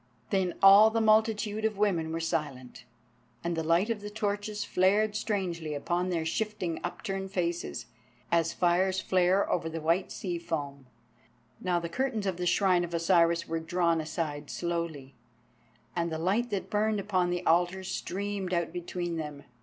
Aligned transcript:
_"Then 0.31 0.55
all 0.63 0.89
the 0.89 0.99
multitude 0.99 1.63
of 1.63 1.77
women 1.77 2.11
were 2.11 2.19
silent, 2.19 2.85
and 3.43 3.55
the 3.55 3.61
light 3.61 3.91
of 3.91 4.01
the 4.01 4.09
torches 4.09 4.63
flared 4.65 5.15
strangely 5.15 5.75
upon 5.75 6.09
their 6.09 6.25
shifting 6.25 6.79
upturned 6.83 7.29
faces, 7.31 7.85
as 8.31 8.51
fires 8.51 8.99
flare 8.99 9.47
over 9.47 9.69
the 9.69 9.79
white 9.79 10.11
sea 10.11 10.39
foam. 10.39 10.87
Now 11.59 11.79
the 11.79 11.87
curtains 11.87 12.25
of 12.25 12.37
the 12.37 12.47
Shrine 12.47 12.83
of 12.83 12.95
Osiris 12.95 13.47
were 13.47 13.59
drawn 13.59 14.01
aside 14.01 14.49
slowly, 14.49 15.13
and 15.95 16.11
the 16.11 16.17
light 16.17 16.49
that 16.49 16.71
burned 16.71 16.99
upon 16.99 17.29
the 17.29 17.45
altar 17.45 17.83
streamed 17.83 18.55
out 18.55 18.73
between 18.73 19.17
them. 19.17 19.43